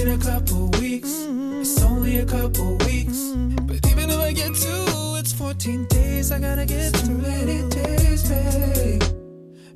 [0.00, 1.26] In a couple weeks.
[1.60, 3.34] It's only a couple weeks.
[3.68, 6.32] But even if I get two, it's 14 days.
[6.32, 9.02] I gotta get too many days, babe.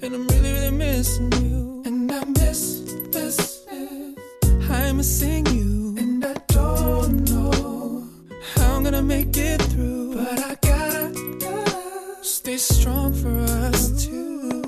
[0.01, 1.83] And I'm really, really missing you.
[1.84, 2.81] And I miss,
[3.12, 4.71] miss, miss.
[4.71, 5.95] I'm missing you.
[5.98, 8.09] And I don't know
[8.55, 10.15] how I'm gonna make it through.
[10.15, 13.37] But I gotta, gotta stay strong for
[13.67, 14.62] us two.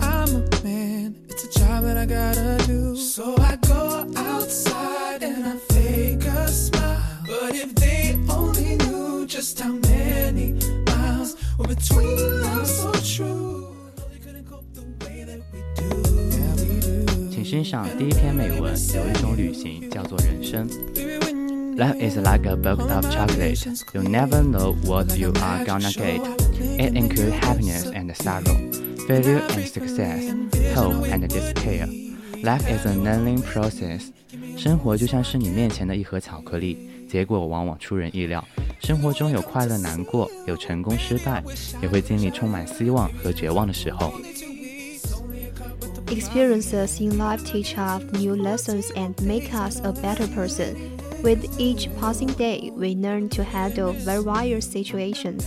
[0.00, 2.96] I'm a man, it's a job that I gotta do.
[2.96, 3.85] So I go
[9.27, 10.53] just how many
[10.87, 13.73] miles were between us, so true.
[13.87, 15.87] I know they couldn't cope the way that we do.
[16.31, 17.29] Yeah, we do.
[17.31, 20.67] 请欣赏第一篇美文，有一种旅行叫做人生。
[20.93, 23.65] Baby, when you Life is like a box of chocolate.
[23.93, 26.19] You never know what you are gonna get.
[26.77, 28.55] It includes happiness and sorrow,
[29.07, 30.33] failure and success,
[30.75, 31.87] hope and despair.
[32.43, 34.11] Life is a learning process.
[34.57, 36.77] 生活就像是你面前的一盒巧克力，
[37.09, 38.45] 结果往往出人意料。
[38.80, 41.42] 生活中有快乐、难过，有成功、失败，
[41.82, 44.12] 也会经历充满希望和绝望的时候。
[46.06, 50.76] Experiences in life teach us new lessons and make us a better person.
[51.22, 55.42] With each passing day, we learn to handle various situations.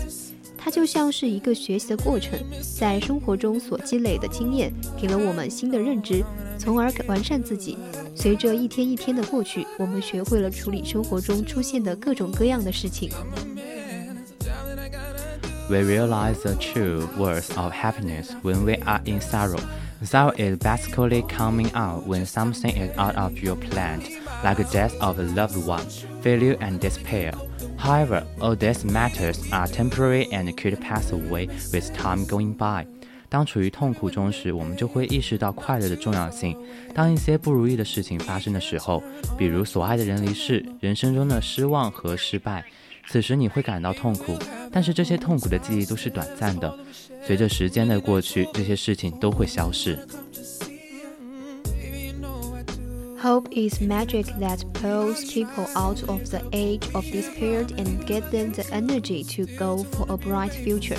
[0.58, 2.38] 它就像是一个学习的过程，
[2.78, 6.26] 在生活中所积累的经验给了我们新的认知，
[6.59, 7.77] 从而完善自己。
[8.15, 13.11] 随着一天一天的过去，我们学会了处理生活中出现的各种各样的事情。
[15.69, 19.61] We realize the true worth of happiness when we are in sorrow.
[20.03, 24.01] Sorrow is basically coming out when something is out of your plan,
[24.43, 25.87] like the death of a loved one,
[26.21, 27.33] failure and despair.
[27.79, 32.87] However, all these matters are temporary and could pass away with time going by.
[33.30, 36.58] 当处于痛苦中时，我们就会意识到快乐的重要性。
[36.96, 39.04] 当一些不如意的事情发生的时候，
[39.38, 42.66] 比如所爱的人离世、人生中的失望和失败，
[43.08, 44.36] 此时你会感到痛苦，
[44.72, 46.76] 但是这些痛苦的记忆都是短暂的，
[47.24, 50.00] 随着时间的过去，这些事情都会消失。
[53.22, 58.64] Hope is magic that pulls people out of the age of despair and get them the
[58.72, 60.98] energy to go for a bright future.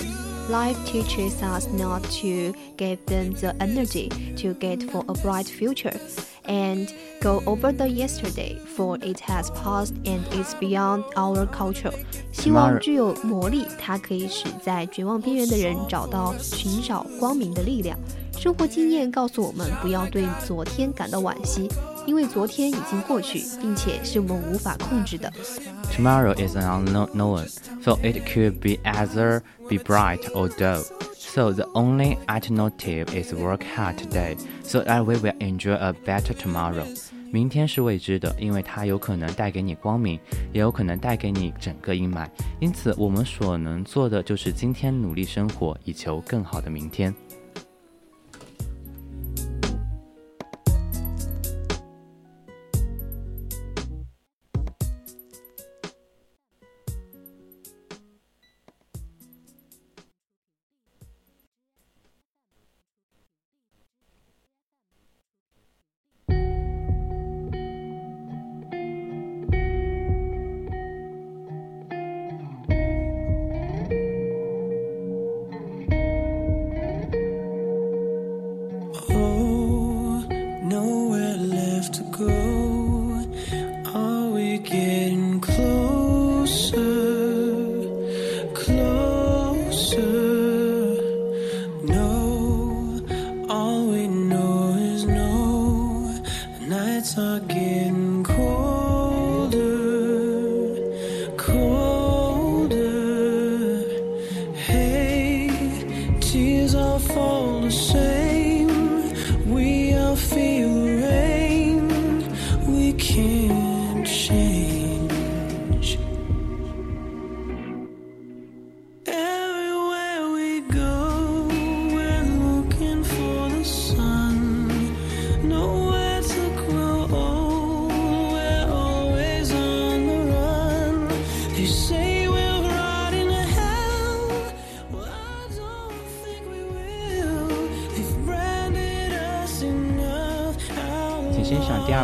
[0.50, 6.00] Life teaches us not to give them the energy to get for a bright future
[6.48, 6.88] and
[7.20, 11.94] go over the yesterday, for it has passed and is beyond our culture.
[12.32, 17.98] 希望具有魔力，它可以使在绝望边缘的人找到寻找光明的力量。
[18.38, 21.68] 生活经验告诉我们，不要对昨天感到惋惜，
[22.10, 25.32] 因为昨天已经过去，并且是我们无法控制的。
[25.92, 27.48] Tomorrow is an unknown,
[27.82, 30.84] so it could be either be bright or dull.
[31.18, 36.34] So the only alternative is work hard today, so that we will enjoy a better
[36.34, 36.86] tomorrow.
[37.32, 40.18] 明天是未知的，因为它有可能带给你光明，
[40.54, 42.28] 也有可能带给你整个阴霾。
[42.60, 47.14] 因此，我们所能做的就是今天努力生活，以求更好的明天。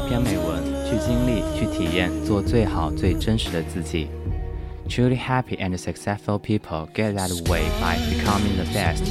[0.06, 4.08] 篇美文，去经历，去体验，做最好、最真实的自己。
[4.88, 9.02] Truly happy and successful people get that way by becoming the best,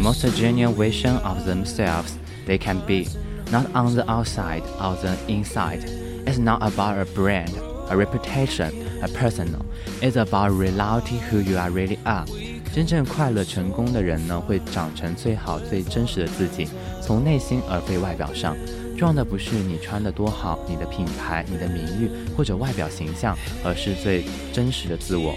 [0.00, 2.12] most genuine version of themselves
[2.46, 3.06] they can be,
[3.50, 5.80] not on the outside or the inside.
[6.26, 7.50] It's not about a brand,
[7.88, 8.70] a reputation,
[9.02, 9.64] a personal.
[10.00, 12.26] It's about reality who you are really are.
[12.74, 16.68] 真正快乐成功的人呢，会长成最好、最真实的自己，
[17.02, 18.56] 从内心而非外表上。
[18.96, 25.34] 重要的不是你穿的多好，你的品牌、你的名誉或者外表形象，而是最真实的自我。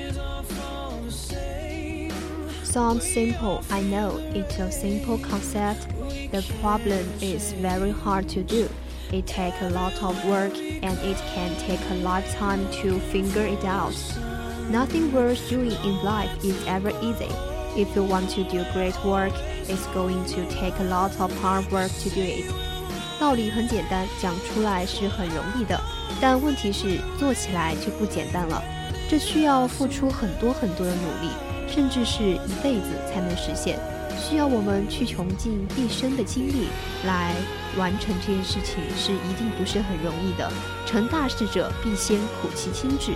[2.63, 4.19] Sounds simple, I know.
[4.33, 5.87] It's a simple concept.
[6.31, 8.67] The problem is very hard to do.
[9.11, 13.63] It takes a lot of work and it can take a lifetime to figure it
[13.63, 13.95] out.
[14.69, 17.31] Nothing worth doing in life is ever easy.
[17.77, 19.33] If you want to do great work,
[19.69, 22.68] it's going to take a lot of hard work to do it.
[23.19, 25.79] 道理很简单，讲出来是很容易的，
[26.19, 28.61] 但问题是做起来就不简单了。
[29.09, 31.29] 这需要付出很多很多的努力，
[31.67, 33.79] 甚至是一辈子才能实现。
[34.17, 36.69] 需要我们去穷尽毕生的精力
[37.05, 37.33] 来
[37.77, 40.49] 完成这件事情，是一定不是很容易的。
[40.85, 43.11] 成大事者必先苦其心志。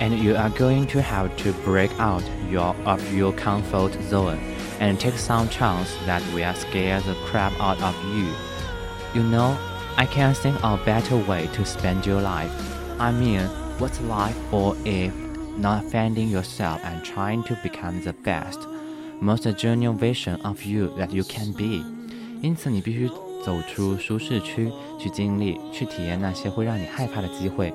[0.00, 4.38] And you are going to have to break out your of your comfort zone
[4.80, 8.28] and take some chance that will scare the crap out of you.
[9.14, 9.56] You know,
[9.96, 12.50] I can't think of a better way to spend your life.
[12.98, 13.48] I mean,
[13.78, 15.12] what's life for if
[15.56, 18.58] not finding yourself and trying to become the best,
[19.20, 21.84] most genuine version of you that you can be?
[22.42, 23.08] 因此，你必须
[23.44, 27.72] 走出舒适区，去经历、去体验那些会让你害怕的机会。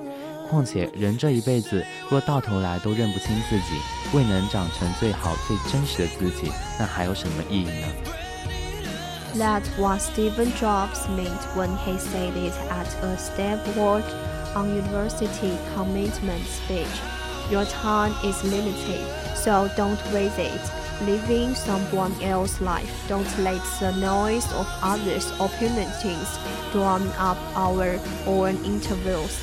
[0.48, 3.80] 况且，人这一辈子若到头来都认不清自己，
[4.12, 7.86] 未能长成最好、最真实的自己，那还有什么意义呢
[9.37, 14.03] that was Steve Jobs meant when he said it at a Stanford
[14.55, 16.95] University commitment speech.
[17.51, 19.05] Your time is limited,
[19.35, 20.61] so don't waste it.
[21.05, 22.89] Living someone else's life.
[23.09, 26.39] Don't let the noise of others' opinions
[26.71, 29.35] drown up our own interviews.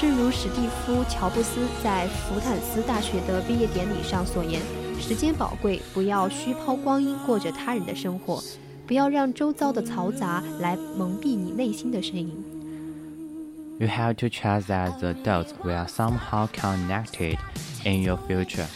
[0.00, 4.60] 正如史蒂夫·乔布斯在福坦斯大学的毕业典礼上所言
[4.98, 8.42] ：“时间宝贵，不要虚抛光阴，过着他人的生活。”
[8.87, 12.31] 不要让周遭的嘈杂来蒙蔽你内心的声音。
[13.79, 17.37] You have to trust that the dots will somehow connected
[17.85, 18.67] in your future.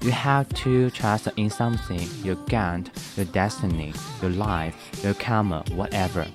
[0.00, 6.26] You have to trust in something, your God, your destiny, your life, your karma, whatever.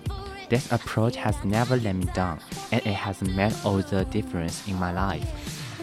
[0.49, 2.39] This approach has never let me down,
[2.71, 5.23] and it has made all the difference in my life.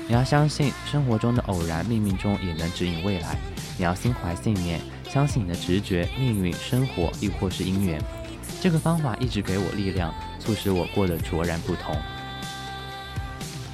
[0.07, 3.39] 你要相信，生活中的偶然，命运中也能指引未来。
[3.79, 8.01] 你要心怀信念， 相信你的直觉、命运、生活，亦或是姻缘。
[8.61, 11.97] 这个方法一直给我力量，促使我过得卓然不同。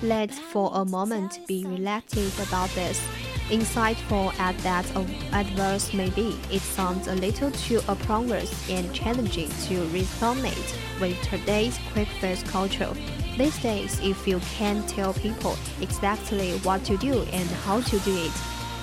[0.02, 3.00] Let's for a moment be reflective about this.
[3.48, 4.84] Insightful as that
[5.32, 11.78] adverse may be, it sounds a little too appropriate and challenging to resonate with today's
[11.92, 12.92] quick-fast culture.
[13.38, 18.16] These days, if you can't tell people exactly what to do and how to do
[18.16, 18.32] it,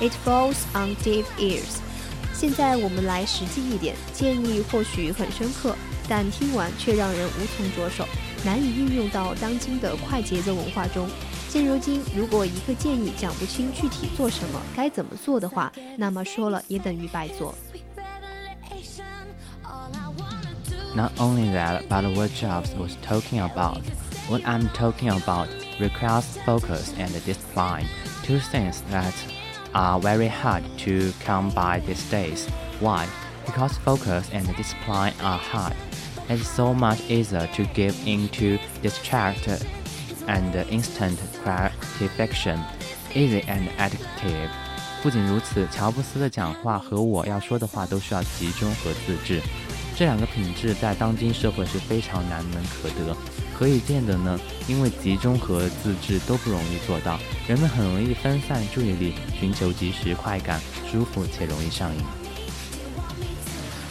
[0.01, 1.81] it falls on deaf ears.
[2.38, 5.74] 现在我们来实际一点，建议或许很深刻，
[6.08, 8.06] 但听完却让人无从着手，
[8.44, 11.08] 难以运用到当今的快节奏文化中。
[11.48, 17.52] 现如今，如果一个建议讲不清具体做什么、该怎么做的话，那么说了也等于白做。
[20.94, 23.80] Not only that, but what Jobs was talking about,
[24.28, 25.48] what I'm talking about
[25.80, 27.86] requires focus and discipline,
[28.24, 29.12] two things that
[29.77, 32.47] are very hard to come by these days.
[32.79, 33.07] Why?
[33.45, 35.73] Because focus and discipline are hard.
[36.29, 39.47] It's so much easier to give in to distract
[40.27, 42.59] and instant gratification,
[43.13, 44.49] easy and addictive.
[45.01, 49.41] 不仅如此，乔布斯的讲话和我要说的话都需要集中和自制。
[49.97, 53.15] 这两个品质在当今社会是非常难能可得。
[53.57, 54.39] 何以见得呢？
[54.67, 60.59] 因为集中和自制都不容易做到，人们很容易分散注意力，寻求即时快感，
[60.91, 62.01] 舒服且容易上瘾。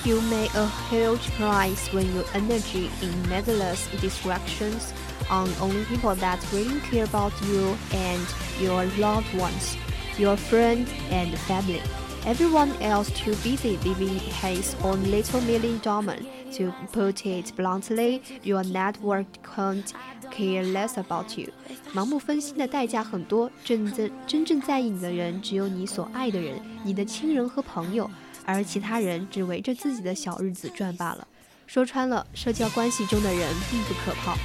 [0.05, 4.91] You pay a huge price when your energy in needless distractions
[5.31, 8.21] on only people that really care about you and
[8.61, 9.76] your loved ones,
[10.19, 11.81] your friends and family.
[12.26, 16.17] Everyone else too busy living his own little million dollar.
[16.57, 19.85] To put it bluntly, your network can't
[20.31, 21.52] care less about you.
[21.95, 28.11] 盲目分心的代价很多，真正真正在意你的人只有你所爱的人、你的亲人和朋友，
[28.45, 31.26] 而其他人只围着自己的小日子转罢了。
[31.67, 34.37] 说穿了，社交关系中的人并不可靠。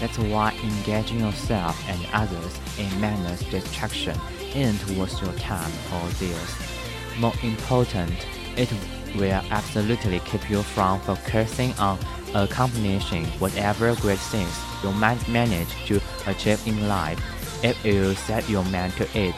[0.00, 4.16] That's why engaging yourself and others in mindless distraction
[4.54, 6.52] isn't worth your time or theirs.
[7.18, 8.10] More important,
[8.56, 8.68] it
[9.15, 11.97] will absolutely keep you from focusing on
[12.33, 17.17] accomplishing whatever great things you might manage to achieve in life
[17.63, 19.33] if you set your mind to it.
[19.33, 19.35] it。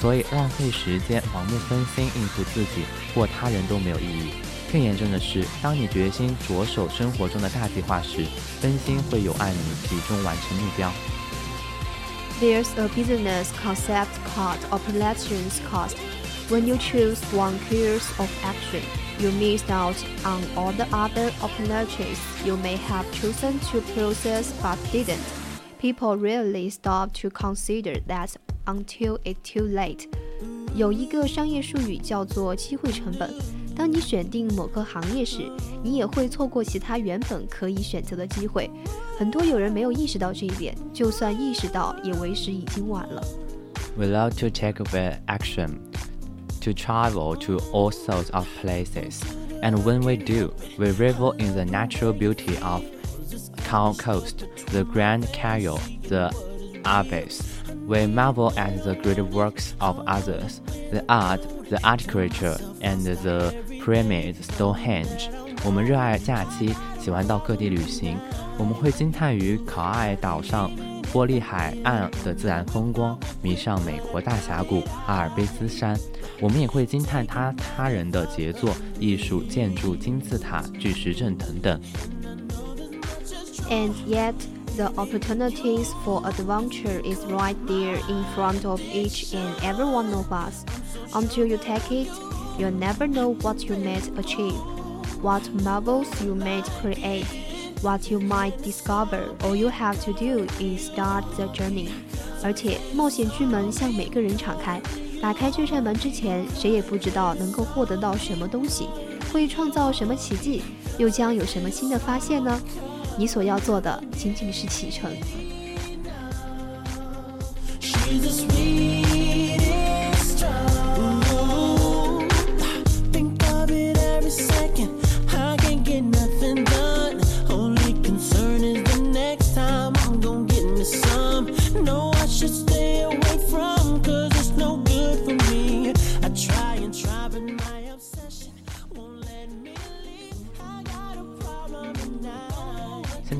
[0.00, 4.32] 所以浪费时间、盲目分心应付自己或他人都没有意义。
[4.72, 8.26] 更严重的是，当你决心着手生活中的大计划时，
[8.60, 10.90] 分心会有碍你集中完成目标。
[12.40, 15.96] There's a business concept called opportunity cost.
[16.48, 18.82] When you choose one course of action
[19.21, 24.77] you missed out on all the other opportunities you may have chosen to process but
[24.91, 25.19] didn't.
[25.79, 28.35] People rarely stop to consider that
[28.65, 30.07] until it's too late.
[30.75, 33.33] 有一个商业术语叫做机会成本。
[33.75, 35.51] 当你选定某个行业时，
[35.83, 38.67] 你也会错过其他原本可以选择的机会。
[39.19, 43.23] 很多有人没有意识到这一点，就算意识到，也为时已经晚了。
[43.95, 45.77] We love to take away action,
[46.62, 49.22] to travel to all sorts of places.
[49.62, 52.82] And when we do, we revel in the natural beauty of
[53.64, 55.78] Kao Coast, the Grand Canyon,
[56.08, 56.32] the
[56.84, 57.42] Alps.
[57.86, 63.54] We marvel at the great works of others, the art, the architecture, and the
[63.84, 65.28] pyramid Stonehenge.
[65.64, 68.18] 我们热爱假期，喜欢到各地旅行。
[68.58, 70.70] 我们会惊叹于考爱岛上
[71.13, 75.97] 玻璃海岸的自然风光，迷上美国大峡谷阿尔卑斯山。
[76.39, 81.79] 我们也会惊叹他他人的杰作、艺术建筑、金字塔、巨石阵等等。
[83.69, 84.33] And yet.
[84.77, 90.31] The opportunities for adventure is right there in front of each and every one of
[90.31, 90.63] us.
[91.13, 92.07] Until you take it,
[92.59, 94.53] you'll never know what you might achieve,
[95.23, 97.25] what marvels you might create,
[97.82, 99.24] What you might discover.
[99.42, 101.88] All you have to do is start the journey.
[102.42, 104.80] 而且，冒险之门向每个人敞开。
[105.20, 108.88] 打开这扇门之前，谁也不知道能够获得到什么东西，
[109.32, 110.62] 会创造什么奇迹，
[110.98, 112.60] 又将有什么新的发现呢？
[113.18, 115.10] 你所要做的仅仅是启程。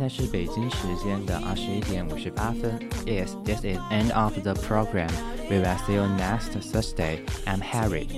[0.02, 2.76] 在是北京时间的二十一点五十八分。
[3.06, 5.08] Yes, this is end of the program.
[5.48, 7.20] We will see you next Thursday.
[7.46, 8.08] I'm Harry.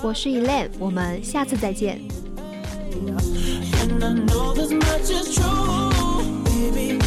[0.00, 2.00] 我是 Elaine，我们下次再见。
[2.92, 5.90] And I know this much is true,
[6.44, 7.01] baby.